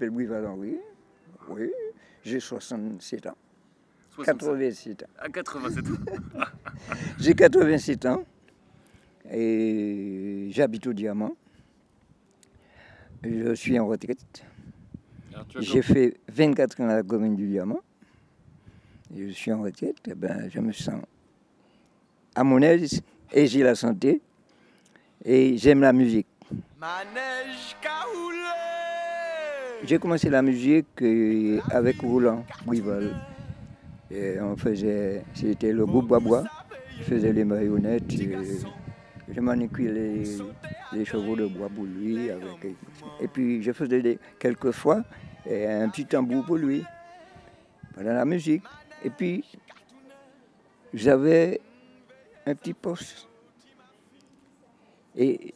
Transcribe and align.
m'appelle 0.00 0.10
Brival 0.10 0.46
Henri. 0.46 0.76
Oui, 1.48 1.70
j'ai 2.24 2.40
67 2.40 3.26
ans. 3.26 3.36
87 4.24 5.02
ans. 5.02 5.06
À 5.18 5.28
87 5.28 5.86
ans. 5.86 6.44
j'ai 7.18 7.34
87 7.34 8.06
ans. 8.06 8.24
Et 9.30 10.48
j'habite 10.52 10.86
au 10.86 10.92
Diamant. 10.92 11.36
Je 13.22 13.54
suis 13.54 13.78
en 13.78 13.86
retraite. 13.86 14.44
J'ai 15.58 15.82
fait 15.82 16.16
24 16.28 16.80
ans 16.80 16.88
à 16.88 16.96
la 16.96 17.02
commune 17.02 17.36
du 17.36 17.46
Diamant. 17.46 17.80
je 19.14 19.28
suis 19.28 19.52
en 19.52 19.62
retraite. 19.62 19.96
Et 20.06 20.12
eh 20.12 20.14
ben, 20.14 20.48
je 20.50 20.60
me 20.60 20.72
sens 20.72 21.02
à 22.34 22.42
mon 22.44 22.60
aise 22.62 23.02
et 23.32 23.46
j'ai 23.46 23.62
la 23.62 23.74
santé 23.74 24.20
et 25.24 25.58
j'aime 25.58 25.82
la 25.82 25.92
musique. 25.92 26.26
J'ai 29.84 29.98
commencé 29.98 30.28
la 30.28 30.42
musique 30.42 31.02
euh, 31.02 31.58
avec 31.70 32.00
Roland 32.02 32.44
Rival. 32.68 33.14
on 34.10 34.56
faisait, 34.56 35.24
c'était 35.34 35.72
le 35.72 35.86
groupe 35.86 36.08
Bois. 36.22 36.44
Je 36.98 37.04
faisais 37.04 37.32
les 37.32 37.44
marionnettes. 37.44 38.12
je 38.12 39.40
manipulais 39.40 40.22
les, 40.92 41.04
chevaux 41.04 41.34
de 41.34 41.46
bois 41.46 41.68
pour 41.74 41.84
lui. 41.84 42.28
et 43.20 43.28
puis 43.28 43.62
je 43.62 43.72
faisais 43.72 44.02
des, 44.02 44.18
quelquefois 44.38 45.02
un 45.46 45.88
petit 45.88 46.04
tambour 46.04 46.44
pour 46.44 46.56
lui 46.56 46.84
pendant 47.94 48.12
la 48.12 48.24
musique. 48.24 48.62
Et 49.02 49.10
puis 49.10 49.44
j'avais 50.92 51.60
un 52.46 52.54
petit 52.54 52.74
poste. 52.74 53.28
Et 55.16 55.54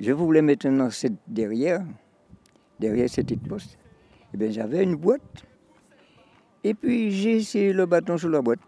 je 0.00 0.12
voulais 0.12 0.42
maintenant 0.42 0.90
cette 0.90 1.18
derrière, 1.26 1.82
derrière 2.78 3.08
cette 3.08 3.38
poste. 3.48 3.78
Eh 4.32 4.36
bien 4.36 4.50
j'avais 4.50 4.82
une 4.82 4.96
boîte. 4.96 5.44
Et 6.64 6.74
puis 6.74 7.10
j'ai 7.10 7.36
essayé 7.36 7.72
le 7.72 7.86
bâton 7.86 8.18
sur 8.18 8.28
la 8.28 8.42
boîte. 8.42 8.60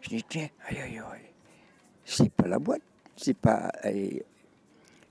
Je 0.00 0.10
dis, 0.10 0.24
tiens, 0.28 0.48
aïe, 0.68 0.78
aïe, 0.78 0.98
aïe, 0.98 1.32
c'est 2.04 2.30
pas 2.30 2.46
la 2.46 2.58
boîte, 2.58 2.82
c'est 3.16 3.36
pas 3.36 3.72
euh, 3.86 4.10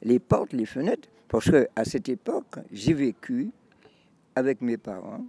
les 0.03 0.19
portes, 0.19 0.53
les 0.53 0.67
fenêtres. 0.67 1.09
Parce 1.27 1.49
qu'à 1.49 1.83
cette 1.83 2.09
époque, 2.09 2.59
j'ai 2.71 2.93
vécu 2.93 3.49
avec 4.35 4.61
mes 4.61 4.77
parents. 4.77 5.25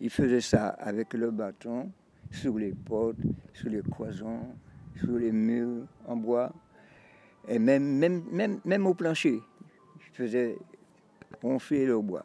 Ils 0.00 0.10
faisaient 0.10 0.40
ça 0.40 0.70
avec 0.70 1.14
le 1.14 1.30
bâton 1.30 1.92
sur 2.32 2.58
les 2.58 2.72
portes, 2.72 3.18
sur 3.52 3.70
les 3.70 3.82
cloisons, 3.82 4.40
sur 4.96 5.12
les 5.18 5.30
murs 5.30 5.86
en 6.06 6.16
bois, 6.16 6.52
et 7.46 7.60
même, 7.60 7.84
même, 7.84 8.24
même, 8.32 8.60
même 8.64 8.86
au 8.86 8.94
plancher. 8.94 9.40
Je 10.00 10.10
faisais 10.12 10.58
ronfler 11.42 11.86
le 11.86 12.00
bois. 12.00 12.24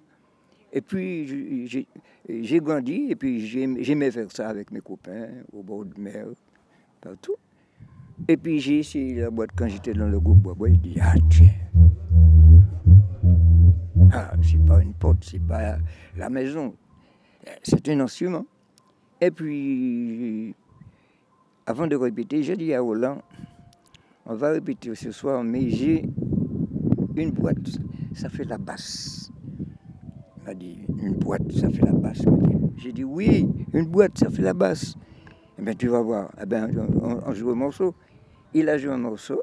Et 0.73 0.81
puis 0.81 1.67
j'ai 2.27 2.59
grandi 2.59 3.07
et 3.09 3.15
puis 3.15 3.45
j'aimais 3.47 4.11
faire 4.11 4.31
ça 4.31 4.49
avec 4.49 4.71
mes 4.71 4.81
copains 4.81 5.29
au 5.53 5.63
bord 5.63 5.85
de 5.85 5.99
mer, 5.99 6.27
partout. 7.01 7.35
Et 8.27 8.37
puis 8.37 8.59
j'ai 8.59 8.79
essayé 8.79 9.21
la 9.21 9.29
boîte 9.29 9.51
quand 9.55 9.67
j'étais 9.67 9.93
dans 9.93 10.07
le 10.07 10.19
groupe 10.19 10.39
bois 10.39 10.53
bois. 10.53 10.69
Je 10.69 10.75
dis 10.75 10.97
ah 11.01 11.13
tiens, 11.29 11.49
ah 14.11 14.33
c'est 14.41 14.65
pas 14.65 14.81
une 14.81 14.93
porte, 14.93 15.23
c'est 15.23 15.41
pas 15.41 15.77
la 16.17 16.29
maison, 16.29 16.73
c'est 17.63 17.87
un 17.89 17.99
instrument. 18.01 18.45
Et 19.21 19.31
puis 19.31 20.53
avant 21.65 21.87
de 21.87 21.95
répéter, 21.95 22.43
j'ai 22.43 22.57
dit 22.57 22.73
à 22.73 22.81
Roland, 22.81 23.21
on 24.25 24.35
va 24.35 24.51
répéter 24.51 24.93
ce 24.93 25.11
soir, 25.11 25.43
mais 25.43 25.69
j'ai 25.69 26.05
une 27.15 27.31
boîte, 27.31 27.79
ça 28.15 28.29
fait 28.29 28.45
la 28.45 28.57
basse. 28.57 29.31
Il 30.37 30.43
m'a 30.45 30.53
dit, 30.53 30.79
une 30.97 31.13
boîte, 31.13 31.51
ça 31.51 31.69
fait 31.69 31.85
la 31.85 31.93
basse. 31.93 32.23
J'ai 32.77 32.91
dit, 32.91 33.03
oui, 33.03 33.47
une 33.73 33.85
boîte, 33.85 34.17
ça 34.17 34.29
fait 34.29 34.41
la 34.41 34.53
basse. 34.53 34.95
Eh 35.59 35.61
bien, 35.61 35.73
tu 35.73 35.87
vas 35.87 36.01
voir. 36.01 36.31
Eh 36.41 36.45
bien, 36.45 36.67
on, 37.01 37.33
joue 37.33 37.51
un 37.51 37.55
morceau. 37.55 37.93
Il 38.53 38.69
a 38.69 38.77
joué 38.77 38.91
un 38.91 38.97
morceau. 38.97 39.41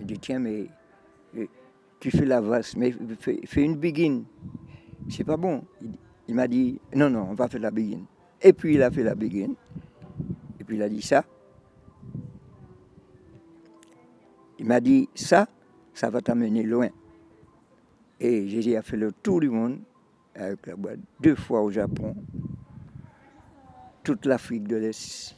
Il 0.00 0.06
dit, 0.06 0.18
tiens, 0.18 0.38
mais 0.38 0.68
euh, 1.36 1.46
tu 2.00 2.10
fais 2.10 2.24
la 2.24 2.40
basse, 2.40 2.76
mais 2.76 2.94
fais, 3.18 3.62
une 3.62 3.76
begin. 3.76 4.22
C'est 5.08 5.24
pas 5.24 5.36
bon. 5.36 5.64
Il, 6.28 6.34
m'a 6.34 6.48
dit, 6.48 6.80
non, 6.94 7.10
non, 7.10 7.28
on 7.30 7.34
va 7.34 7.48
faire 7.48 7.60
la 7.60 7.70
begin. 7.70 8.00
Et 8.40 8.52
puis, 8.52 8.74
il 8.74 8.82
a 8.82 8.90
fait 8.90 9.02
la 9.02 9.14
begin 9.14 9.54
puis 10.66 10.76
il 10.76 10.82
a 10.82 10.88
dit 10.88 11.02
ça. 11.02 11.24
Il 14.58 14.66
m'a 14.66 14.80
dit 14.80 15.08
ça, 15.14 15.48
ça 15.96 16.10
va 16.10 16.20
t'amener 16.20 16.62
loin. 16.62 16.88
Et 18.20 18.46
j'ai 18.48 18.80
fait 18.82 18.98
le 18.98 19.12
tour 19.12 19.40
du 19.40 19.48
monde 19.48 19.78
avec 20.34 20.66
la 20.66 20.76
boîte, 20.76 20.98
deux 21.20 21.34
fois 21.34 21.62
au 21.62 21.70
Japon, 21.70 22.14
toute 24.04 24.26
l'Afrique 24.26 24.68
de 24.68 24.76
l'Est, 24.76 25.34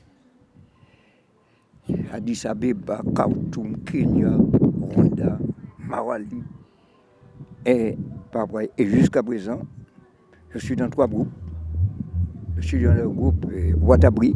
Addis 2.13 2.43
Abeba, 2.45 3.03
Khartoum, 3.15 3.79
Kenya, 3.85 4.33
Rwanda, 4.81 5.39
Mawali. 5.79 6.43
Et, 7.65 7.97
et 8.77 8.87
jusqu'à 8.87 9.23
présent, 9.23 9.61
je 10.51 10.59
suis 10.59 10.75
dans 10.75 10.91
trois 10.91 11.07
groupes. 11.07 11.31
Je 12.57 12.67
suis 12.67 12.83
dans 12.83 12.95
le 12.95 13.09
groupe 13.09 13.47
euh, 13.53 13.75
Watabri, 13.81 14.35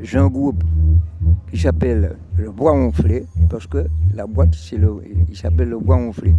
j'ai 0.00 0.18
un 0.18 0.26
groupe 0.26 0.64
qui 1.50 1.58
s'appelle 1.58 2.16
le 2.36 2.50
bois 2.50 2.72
gonflé, 2.72 3.26
parce 3.48 3.66
que 3.66 3.86
la 4.14 4.26
boîte, 4.26 4.54
c'est 4.54 4.76
le, 4.76 5.02
il 5.28 5.36
s'appelle 5.36 5.68
le 5.68 5.78
bois 5.78 5.96
gonflé. 5.96 6.34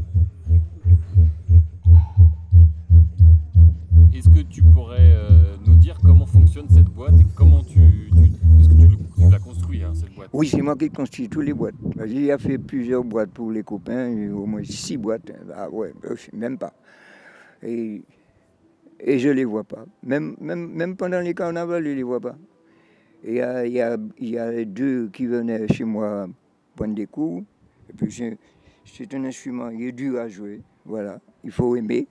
Est-ce 4.14 4.30
que 4.30 4.42
tu 4.42 4.62
pourrais 4.64 4.98
euh, 5.00 5.56
nous 5.66 5.76
dire 5.76 5.98
comment 6.04 6.26
fonctionne 6.26 6.68
cette 6.70 6.86
boîte 6.86 7.20
et 7.20 7.26
comment 7.36 7.64
tu, 7.64 7.80
est-ce 8.60 8.70
que 8.70 8.74
tu, 8.74 9.30
l'as 9.30 9.40
construit 9.40 9.84
hein, 9.84 9.92
cette 9.94 10.14
boîte? 10.16 10.30
Oui, 10.32 10.48
c'est 10.48 10.62
moi 10.62 10.76
qui 10.76 10.90
construis 10.90 11.28
toutes 11.28 11.46
les 11.46 11.54
boîtes. 11.54 11.76
J'ai 12.06 12.38
fait 12.38 12.58
plusieurs 12.58 13.04
boîtes 13.04 13.32
pour 13.32 13.52
les 13.52 13.64
copains, 13.64 14.32
au 14.32 14.46
moins 14.46 14.64
six 14.64 14.98
boîtes. 14.98 15.32
Ah 15.56 15.70
ouais, 15.70 15.94
même 16.34 16.58
pas. 16.58 16.74
Et, 17.64 18.02
et 19.00 19.20
je 19.20 19.30
les 19.30 19.46
vois 19.46 19.64
pas. 19.64 19.86
Même, 20.04 20.36
même, 20.40 20.72
même 20.72 20.96
pendant 20.96 21.20
les 21.20 21.34
carnavals, 21.34 21.84
je 21.84 21.90
les 21.90 22.04
vois 22.04 22.20
pas. 22.20 22.36
Il 23.24 23.34
y, 23.34 23.42
a, 23.42 23.66
y 23.68 24.38
a, 24.38 24.66
deux 24.66 25.10
qui 25.10 25.28
venaient 25.28 25.68
chez 25.68 25.84
moi 25.84 26.28
prendre 26.76 26.96
des 26.96 27.06
coups. 27.06 27.46
Et 27.90 27.94
puis 27.94 28.38
c'est 28.86 29.14
un 29.14 29.24
instrument, 29.26 29.70
il 29.70 29.84
est 29.84 29.92
dur 29.92 30.20
à 30.20 30.28
jouer. 30.28 30.62
Voilà, 30.86 31.20
il 31.44 31.52
faut 31.52 31.76
aimer. 31.76 32.08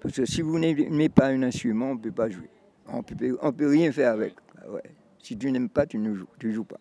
Parce 0.00 0.16
que 0.16 0.24
si 0.24 0.42
vous 0.42 0.58
n'aimez 0.58 1.08
pas 1.08 1.28
un 1.28 1.42
instrument, 1.42 1.90
on 1.90 1.94
ne 1.94 2.00
peut 2.00 2.12
pas 2.12 2.28
jouer. 2.28 2.50
On 2.88 2.98
ne 2.98 3.50
peut, 3.52 3.68
rien 3.68 3.92
faire 3.92 4.12
avec. 4.12 4.34
Ah 4.58 4.70
ouais. 4.70 4.82
Si 5.22 5.36
tu 5.36 5.50
n'aimes 5.50 5.68
pas, 5.68 5.86
tu 5.86 5.98
ne 5.98 6.14
joues, 6.14 6.28
tu 6.38 6.52
joues 6.52 6.64
pas. 6.64 6.80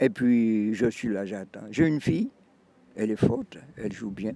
Et 0.00 0.08
puis 0.08 0.74
je 0.74 0.86
suis 0.86 1.08
là, 1.08 1.24
j'attends. 1.24 1.66
J'ai 1.70 1.86
une 1.86 2.00
fille, 2.00 2.30
elle 2.96 3.10
est 3.10 3.16
forte, 3.16 3.58
elle 3.76 3.92
joue 3.92 4.10
bien. 4.10 4.32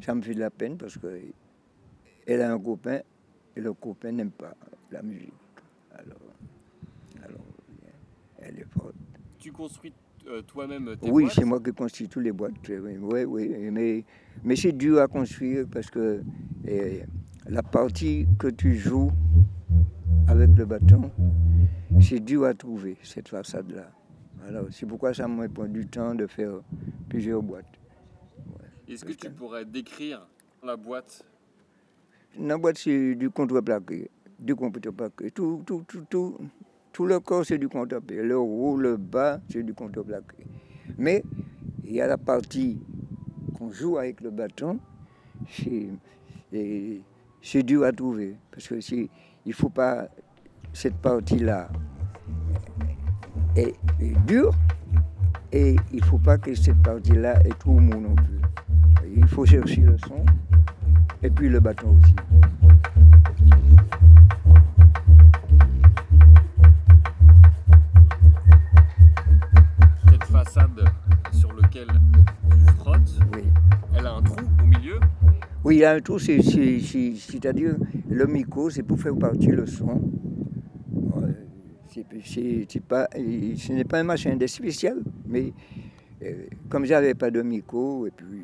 Ça 0.00 0.14
me 0.14 0.22
fait 0.22 0.34
de 0.34 0.40
la 0.40 0.50
peine 0.50 0.76
parce 0.76 0.98
qu'elle 0.98 2.40
a 2.40 2.52
un 2.52 2.58
copain 2.58 3.00
et 3.56 3.60
le 3.60 3.72
copain 3.72 4.12
n'aime 4.12 4.30
pas 4.30 4.54
la 4.92 5.02
musique. 5.02 5.32
Alors, 5.92 6.25
tu 9.38 9.52
construis 9.52 9.92
euh, 10.28 10.42
toi-même 10.42 10.96
tes 10.96 11.08
boîtes 11.08 11.12
Oui, 11.12 11.28
c'est 11.32 11.44
moi 11.44 11.60
qui 11.60 11.72
construis 11.72 12.08
toutes 12.08 12.24
les 12.24 12.32
boîtes. 12.32 12.54
Oui, 12.68 13.24
oui, 13.24 13.70
mais, 13.70 14.04
mais 14.42 14.56
c'est 14.56 14.72
dur 14.72 15.00
à 15.00 15.06
construire 15.06 15.66
parce 15.72 15.90
que 15.90 16.22
la 17.48 17.62
partie 17.62 18.26
que 18.38 18.48
tu 18.48 18.76
joues 18.76 19.12
avec 20.26 20.50
le 20.56 20.64
bâton, 20.64 21.10
c'est 22.00 22.20
dur 22.20 22.44
à 22.44 22.54
trouver, 22.54 22.96
cette 23.02 23.28
façade-là. 23.28 23.90
Alors, 24.48 24.66
c'est 24.70 24.86
pourquoi 24.86 25.14
ça 25.14 25.26
me 25.28 25.48
prend 25.48 25.66
du 25.66 25.86
temps 25.86 26.14
de 26.14 26.26
faire 26.26 26.60
plusieurs 27.08 27.42
boîtes. 27.42 27.64
Est-ce 28.88 29.04
que 29.04 29.12
tu 29.12 29.30
pourrais 29.30 29.64
décrire 29.64 30.26
la 30.62 30.76
boîte? 30.76 31.24
La 32.38 32.56
boîte, 32.58 32.78
c'est 32.78 33.14
du 33.14 33.30
contreplaqué. 33.30 34.10
Du 34.38 34.54
contreplaqué. 34.54 35.30
Tout, 35.30 35.62
tout, 35.66 35.84
tout, 35.86 36.04
tout, 36.08 36.38
tout 36.96 37.04
le 37.04 37.20
corps, 37.20 37.44
c'est 37.44 37.58
du 37.58 37.68
contre-pied. 37.68 38.22
Le 38.22 38.38
haut, 38.38 38.78
le 38.78 38.96
bas, 38.96 39.38
c'est 39.50 39.62
du 39.62 39.74
contre-plaqué. 39.74 40.46
Mais 40.96 41.22
il 41.84 41.92
y 41.92 42.00
a 42.00 42.06
la 42.06 42.16
partie 42.16 42.80
qu'on 43.58 43.70
joue 43.70 43.98
avec 43.98 44.22
le 44.22 44.30
bâton, 44.30 44.78
c'est 47.42 47.62
dur 47.62 47.84
à 47.84 47.92
trouver. 47.92 48.36
Parce 48.50 48.66
que 48.66 48.80
si, 48.80 49.10
il 49.44 49.52
faut 49.52 49.68
pas. 49.68 50.08
Cette 50.72 50.96
partie-là 50.96 51.68
est, 53.56 53.74
dure 54.26 54.54
et 55.52 55.76
il 55.92 56.00
ne 56.00 56.04
faut 56.04 56.18
pas 56.18 56.38
que 56.38 56.54
cette 56.54 56.82
partie-là 56.82 57.42
est 57.44 57.58
trop 57.58 57.78
mou 57.78 58.00
non 58.00 58.14
plus. 58.14 58.40
Il 59.14 59.26
faut 59.26 59.44
chercher 59.44 59.82
le 59.82 59.98
son 59.98 60.24
et 61.22 61.28
puis 61.28 61.50
le 61.50 61.60
bâton 61.60 61.94
aussi. 61.98 62.14
Oui, 75.66 75.78
il 75.78 75.78
y 75.80 75.84
a 75.84 75.94
un 75.94 76.00
trou, 76.00 76.20
c'est- 76.20 76.42
c'est- 76.42 76.78
c'est- 76.78 77.16
c'est-à-dire 77.16 77.74
le 78.08 78.26
micro, 78.28 78.70
c'est 78.70 78.84
pour 78.84 79.00
faire 79.00 79.16
partir 79.16 79.56
le 79.56 79.66
son. 79.66 80.00
C'est- 81.90 82.80
pas, 82.86 83.08
ce 83.12 83.72
n'est 83.72 83.82
pas 83.82 83.98
un 83.98 84.04
machin 84.04 84.36
de 84.36 84.46
spécial, 84.46 85.02
mais 85.26 85.52
euh, 86.22 86.46
comme 86.68 86.84
j'avais 86.84 87.14
pas 87.14 87.32
de 87.32 87.42
micro, 87.42 88.06
et 88.06 88.12
puis 88.12 88.42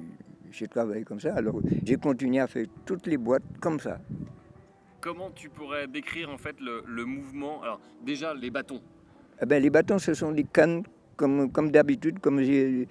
j'ai 0.50 0.66
travaillé 0.66 1.04
comme 1.04 1.20
ça, 1.20 1.32
alors 1.36 1.60
j'ai 1.84 1.94
continué 1.94 2.40
à 2.40 2.48
faire 2.48 2.66
toutes 2.84 3.06
les 3.06 3.18
boîtes 3.18 3.44
comme 3.60 3.78
ça. 3.78 4.00
Comment 5.00 5.30
tu 5.32 5.48
pourrais 5.48 5.86
décrire 5.86 6.28
en 6.28 6.38
fait 6.38 6.56
le, 6.60 6.82
le 6.88 7.04
mouvement? 7.04 7.62
Alors 7.62 7.80
déjà 8.04 8.34
les 8.34 8.50
bâtons. 8.50 8.80
Eh 9.40 9.46
ben, 9.46 9.62
les 9.62 9.70
bâtons, 9.70 10.00
ce 10.00 10.12
sont 10.14 10.32
des 10.32 10.42
cannes, 10.44 10.82
comme, 11.16 11.52
comme 11.52 11.70
d'habitude, 11.70 12.18
comme 12.18 12.42
j'ai- 12.42 12.88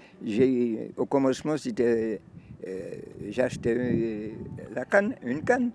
au 0.95 1.05
commencement, 1.05 1.57
c'était, 1.57 2.21
euh, 2.67 2.91
j'achetais 3.29 3.75
euh, 3.77 4.29
la 4.73 4.85
canne, 4.85 5.15
une 5.23 5.41
canne, 5.41 5.71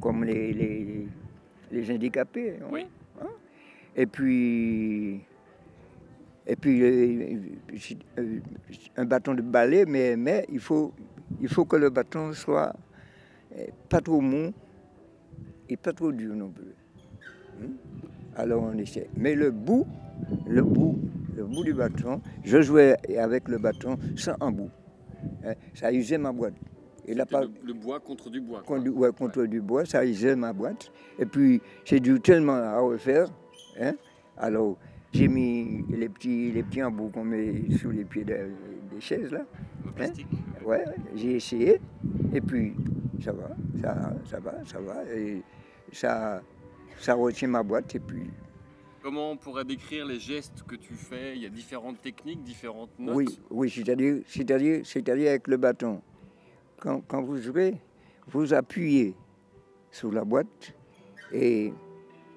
comme 0.00 0.24
les, 0.24 0.52
les, 0.52 1.06
les 1.72 1.90
handicapés. 1.94 2.56
hein. 2.60 2.68
Oui. 2.70 2.86
Et 3.98 4.04
puis, 4.06 5.20
et 6.46 6.56
puis 6.56 6.82
euh, 6.82 8.40
un 8.96 9.04
bâton 9.06 9.34
de 9.34 9.40
balai, 9.40 9.86
mais, 9.86 10.16
mais 10.16 10.44
il, 10.52 10.60
faut, 10.60 10.92
il 11.40 11.48
faut 11.48 11.64
que 11.64 11.76
le 11.76 11.88
bâton 11.88 12.32
soit 12.34 12.74
pas 13.88 14.02
trop 14.02 14.20
mou 14.20 14.52
et 15.68 15.76
pas 15.78 15.92
trop 15.94 16.12
dur 16.12 16.34
non 16.34 16.50
plus. 16.50 16.74
Hmm? 17.58 17.72
Alors 18.36 18.64
on 18.64 18.76
essaie. 18.76 19.08
Mais 19.16 19.34
le 19.34 19.50
bout, 19.50 19.86
le 20.46 20.62
bout, 20.62 20.98
le 21.34 21.44
bout 21.44 21.64
du 21.64 21.72
bâton, 21.72 22.20
je 22.44 22.60
jouais 22.60 22.96
avec 23.16 23.48
le 23.48 23.56
bâton 23.56 23.96
sans 24.16 24.34
un 24.40 24.52
bout. 24.52 24.70
Hein, 25.44 25.54
Ça 25.74 25.92
usait 25.92 26.18
ma 26.18 26.32
boîte. 26.32 26.54
Et 27.08 27.14
là, 27.14 27.24
pas, 27.24 27.42
le, 27.42 27.50
le 27.64 27.72
bois 27.72 28.00
contre 28.00 28.30
du 28.30 28.40
bois. 28.40 28.62
contre, 28.66 28.88
ouais, 28.90 29.10
contre 29.12 29.44
du 29.46 29.60
bois, 29.60 29.84
ça 29.84 30.04
usait 30.04 30.34
ma 30.34 30.52
boîte. 30.52 30.90
Et 31.18 31.26
puis, 31.26 31.60
j'ai 31.84 32.00
dû 32.00 32.20
tellement 32.20 32.54
à 32.54 32.80
refaire. 32.80 33.28
hein. 33.80 33.92
Alors, 34.36 34.76
j'ai 35.12 35.28
mis 35.28 35.84
les 35.88 36.08
petits, 36.08 36.50
les 36.50 36.62
petits 36.64 36.82
embouts 36.82 37.08
qu'on 37.10 37.24
met 37.24 37.70
sous 37.80 37.90
les 37.90 38.04
pieds 38.04 38.24
de- 38.24 38.50
des 38.92 39.00
chaises, 39.00 39.30
là. 39.30 39.46
Le 39.84 39.92
plastique. 39.92 40.26
Ouais, 40.64 40.78
ouais, 40.84 40.94
j'ai 41.14 41.36
essayé. 41.36 41.80
Et 42.34 42.40
puis, 42.40 42.74
ça 43.24 43.32
va, 43.32 43.50
ça, 43.80 44.12
ça 44.28 44.40
va, 44.40 44.54
ça 44.64 44.80
va. 44.80 45.04
Et 45.14 45.42
ça, 45.92 46.42
ça 46.98 47.14
retient 47.14 47.48
ma 47.48 47.62
boîte. 47.62 47.94
Et 47.94 48.00
puis, 48.00 48.24
Comment 49.06 49.30
on 49.30 49.36
pourrait 49.36 49.64
décrire 49.64 50.04
les 50.04 50.18
gestes 50.18 50.64
que 50.64 50.74
tu 50.74 50.94
fais? 50.94 51.36
Il 51.36 51.42
y 51.44 51.46
a 51.46 51.48
différentes 51.48 52.02
techniques, 52.02 52.42
différentes 52.42 52.90
notes. 52.98 53.14
oui, 53.14 53.38
oui, 53.50 53.70
c'est-à-dire, 53.70 54.16
c'est-à-dire, 54.26 54.80
c'est-à-dire 54.84 55.28
avec 55.30 55.46
le 55.46 55.56
bâton. 55.56 56.02
Quand, 56.80 57.00
quand 57.06 57.22
vous 57.22 57.36
jouez, 57.36 57.76
vous 58.26 58.52
appuyez 58.52 59.14
sur 59.92 60.10
la 60.10 60.24
boîte 60.24 60.74
et 61.32 61.72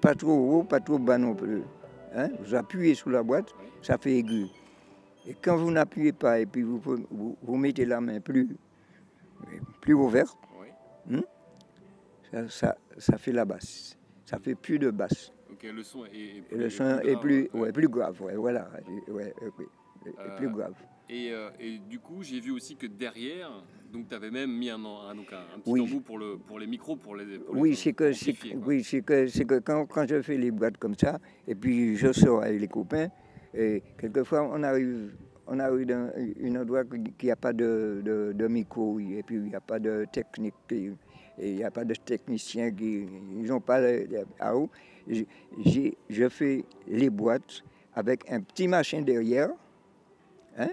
pas 0.00 0.14
trop 0.14 0.30
haut, 0.60 0.62
pas 0.62 0.78
trop 0.78 1.00
bas 1.00 1.18
non 1.18 1.34
plus. 1.34 1.62
hein. 2.14 2.28
Vous 2.38 2.54
appuyez 2.54 2.94
sur 2.94 3.10
la 3.10 3.24
boîte, 3.24 3.52
ça 3.82 3.98
fait 3.98 4.18
aigu. 4.18 4.46
Et 5.26 5.34
quand 5.34 5.56
vous 5.56 5.72
n'appuyez 5.72 6.12
pas 6.12 6.38
et 6.38 6.46
puis 6.46 6.62
vous, 6.62 6.78
vous, 7.10 7.36
vous 7.42 7.56
mettez 7.56 7.84
la 7.84 8.00
main 8.00 8.20
plus, 8.20 8.48
plus 9.80 9.94
ouverte, 9.94 10.38
Oui. 11.10 11.18
ça, 12.30 12.48
ça, 12.48 12.76
ça 12.96 13.18
fait 13.18 13.32
la 13.32 13.44
basse. 13.44 13.98
Ça 14.24 14.38
fait 14.38 14.54
plus 14.54 14.78
de 14.78 14.92
basse. 14.92 15.32
Ok, 15.62 15.70
le 15.74 15.82
son 15.82 16.04
est, 16.06 16.08
est 16.38 16.42
plus- 16.42 16.56
le 16.58 16.64
est 16.66 16.70
son 16.70 16.84
est 17.00 17.02
grave, 17.12 17.20
plus, 17.20 17.48
ouais. 17.52 17.72
plus 17.72 17.88
grave. 17.88 18.22
Ouais, 18.22 18.34
voilà. 18.36 18.70
Ouais, 19.08 19.34
oui, 19.48 19.64
est 20.06 20.08
Euh, 20.18 20.36
plus 20.38 20.48
grave. 20.48 20.74
Et, 21.10 21.32
euh, 21.32 21.50
et 21.58 21.78
du 21.78 21.98
coup, 21.98 22.22
j'ai 22.22 22.40
vu 22.40 22.50
aussi 22.52 22.76
que 22.76 22.86
derrière, 22.86 23.50
donc 23.92 24.08
tu 24.08 24.14
avais 24.14 24.30
même 24.30 24.50
mis 24.56 24.70
un, 24.70 24.76
un- 24.82 25.14
donc 25.14 25.30
un, 25.32 25.56
un 25.56 25.58
petit 25.60 25.70
Oui. 25.70 25.80
embout 25.82 26.00
pour, 26.00 26.18
le, 26.18 26.38
pour 26.38 26.58
les 26.58 26.66
micros, 26.66 26.96
pour 26.96 27.14
les. 27.16 27.38
pour 27.38 27.56
Oui, 27.56 27.74
c'est 27.76 27.92
que, 27.92 28.10
oui, 28.64 28.82
c'est 28.84 29.02
que, 29.02 29.26
c'est 29.26 29.44
que 29.44 29.58
quand, 29.58 29.84
quand 29.86 30.06
je 30.08 30.22
fais 30.22 30.36
les 30.38 30.50
boîtes 30.50 30.78
comme 30.78 30.94
ça, 30.96 31.18
et 31.46 31.54
puis 31.54 31.96
je 31.96 32.12
sors 32.12 32.42
avec 32.42 32.60
les 32.60 32.68
copains, 32.68 33.08
et 33.52 33.82
quelquefois 33.98 34.48
on 34.50 34.62
arrive, 34.62 35.12
on 35.50 35.58
arrive 35.58 35.86
dans 35.86 36.10
un 36.44 36.56
endroit 36.56 36.84
qui 37.18 37.26
n'a 37.26 37.36
pas 37.36 37.52
de, 37.52 38.46
micro, 38.48 38.98
et 39.00 39.22
puis 39.24 39.36
il 39.36 39.42
n'y 39.42 39.54
a 39.54 39.60
pas 39.60 39.80
de 39.80 40.06
technique, 40.12 40.54
et 40.70 40.92
il 41.38 41.56
n'y 41.56 41.64
a 41.64 41.70
pas 41.72 41.84
de 41.84 41.94
technicien 41.94 42.70
qui, 42.70 43.06
ils 43.36 43.46
n'ont 43.48 43.60
pas 43.60 43.80
à. 44.38 44.54
J'ai- 45.08 45.26
j'ai- 45.58 45.96
je 46.08 46.28
fais 46.28 46.64
les 46.86 47.10
boîtes 47.10 47.64
avec 47.94 48.30
un 48.30 48.40
petit 48.40 48.68
machin 48.68 49.02
derrière, 49.02 49.50
hein, 50.56 50.70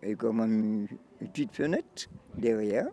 et 0.00 0.14
comme 0.14 0.40
une, 0.40 0.86
une 1.20 1.28
petite 1.28 1.52
fenêtre 1.52 2.08
derrière, 2.38 2.86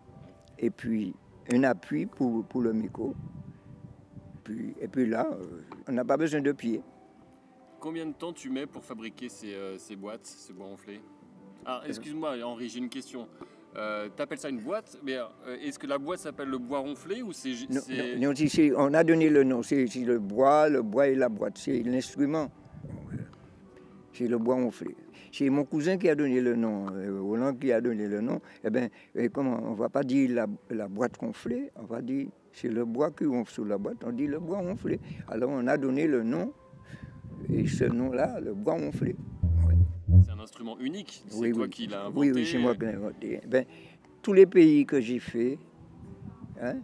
et 0.58 0.70
puis 0.70 1.14
un 1.52 1.62
appui 1.62 2.06
pour, 2.06 2.44
pour 2.46 2.62
le 2.62 2.72
micro. 2.72 3.14
Puis, 4.42 4.74
et 4.80 4.88
puis 4.88 5.06
là, 5.06 5.28
on 5.86 5.92
n'a 5.92 6.04
pas 6.04 6.16
besoin 6.16 6.40
de 6.40 6.50
pied. 6.50 6.82
Combien 7.82 8.06
de 8.06 8.12
temps 8.12 8.32
tu 8.32 8.48
mets 8.48 8.66
pour 8.66 8.84
fabriquer 8.84 9.28
ces, 9.28 9.54
euh, 9.54 9.76
ces 9.76 9.96
boîtes, 9.96 10.24
ces 10.24 10.52
bois 10.52 10.66
enflés 10.68 11.00
Alors, 11.66 11.82
excuse-moi, 11.84 12.36
Henri, 12.44 12.68
j'ai 12.68 12.78
une 12.78 12.88
question. 12.88 13.26
Euh, 13.74 14.08
T'appelles 14.14 14.38
ça 14.38 14.50
une 14.50 14.60
boîte, 14.60 15.00
mais 15.02 15.16
euh, 15.16 15.24
est-ce 15.60 15.80
que 15.80 15.88
la 15.88 15.98
boîte 15.98 16.20
s'appelle 16.20 16.48
le 16.48 16.58
bois 16.58 16.78
ronflé 16.78 17.22
ou 17.22 17.32
c'est. 17.32 17.50
Non, 17.68 18.34
si, 18.36 18.70
on 18.76 18.94
a 18.94 19.02
donné 19.02 19.28
le 19.28 19.42
nom, 19.42 19.64
c'est 19.64 19.84
le 19.96 20.20
bois, 20.20 20.68
le 20.68 20.82
bois 20.82 21.08
et 21.08 21.16
la 21.16 21.28
boîte, 21.28 21.58
c'est 21.58 21.82
l'instrument. 21.82 22.52
C'est 24.12 24.28
le 24.28 24.38
bois 24.38 24.54
gonflé. 24.54 24.94
C'est 25.32 25.50
mon 25.50 25.64
cousin 25.64 25.98
qui 25.98 26.08
a 26.08 26.14
donné 26.14 26.40
le 26.40 26.54
nom, 26.54 26.86
euh, 26.94 27.20
Roland 27.20 27.54
qui 27.54 27.72
a 27.72 27.80
donné 27.80 28.06
le 28.06 28.20
nom. 28.20 28.40
Eh 28.62 28.70
bien, 28.70 28.90
comment, 29.32 29.58
on 29.60 29.72
ne 29.72 29.76
va 29.76 29.88
pas 29.88 30.04
dire 30.04 30.30
la, 30.30 30.46
la 30.70 30.86
boîte 30.86 31.18
gonflée, 31.18 31.72
on 31.74 31.86
va 31.86 32.00
dire 32.00 32.28
c'est 32.52 32.68
le 32.68 32.84
bois 32.84 33.10
qui 33.10 33.24
gonfle 33.24 33.52
sous 33.52 33.64
la 33.64 33.78
boîte, 33.78 34.04
on 34.04 34.12
dit 34.12 34.28
le 34.28 34.38
bois 34.38 34.62
gonflé. 34.62 35.00
Alors 35.26 35.50
on 35.50 35.66
a 35.66 35.76
donné 35.78 36.06
le 36.06 36.22
nom, 36.22 36.52
et 37.50 37.66
ce 37.66 37.84
nom-là, 37.84 38.40
le 38.40 38.54
bois 38.54 38.78
gonflé. 38.78 39.16
C'est 40.24 40.32
un 40.32 40.40
instrument 40.40 40.78
unique. 40.78 41.22
C'est 41.28 41.38
Oui, 41.38 41.52
toi 41.52 41.64
oui. 41.64 41.70
qui 41.70 41.86
l'as 41.86 42.02
inventé. 42.06 42.18
Oui, 42.18 42.32
oui, 42.34 42.46
c'est 42.50 42.58
moi 42.58 42.74
qui 42.74 42.80
l'ai 42.80 42.94
inventé. 42.94 43.40
Ben, 43.48 43.64
tous 44.20 44.32
les 44.32 44.46
pays 44.46 44.84
que 44.86 45.00
j'ai 45.00 45.18
fait, 45.18 45.58
hein, 46.60 46.76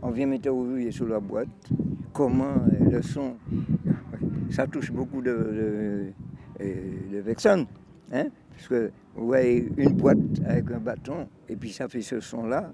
on 0.00 0.10
vient 0.10 0.26
m'interroger 0.26 0.90
sur 0.90 1.06
la 1.06 1.20
boîte, 1.20 1.48
comment 2.12 2.54
euh, 2.56 2.90
le 2.90 3.02
son, 3.02 3.36
ça 4.50 4.66
touche 4.66 4.90
beaucoup 4.90 5.20
de, 5.22 5.30
de, 5.30 6.04
euh, 6.60 6.74
de 7.12 7.20
personnes. 7.22 7.66
Hein, 8.12 8.26
parce 8.50 8.68
que 8.68 8.90
vous 9.14 9.26
voyez 9.26 9.68
une 9.76 9.92
boîte 9.92 10.18
avec 10.46 10.70
un 10.70 10.78
bâton, 10.80 11.28
et 11.48 11.56
puis 11.56 11.70
ça 11.70 11.88
fait 11.88 12.02
ce 12.02 12.20
son-là. 12.20 12.72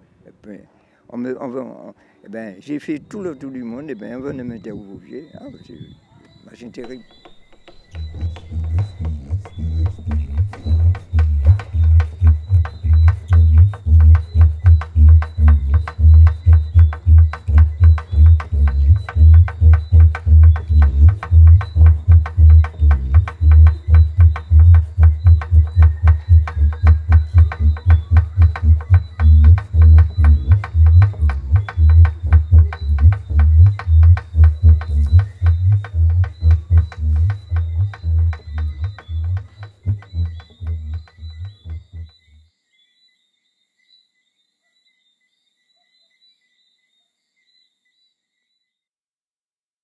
on 1.10 1.24
on 1.24 1.56
on- 1.58 1.94
eh 2.24 2.28
ben, 2.28 2.56
j'ai 2.60 2.78
fait 2.78 2.98
tout 2.98 3.20
le 3.20 3.36
tour 3.36 3.50
du 3.50 3.62
monde, 3.62 3.90
et 3.90 3.94
ben, 3.94 4.16
on 4.16 4.20
venait 4.20 4.44
m'interroger. 4.44 5.28
Machine 6.50 6.72
terrible. 6.72 7.04